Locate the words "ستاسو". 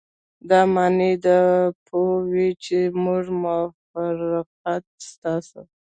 5.11-5.61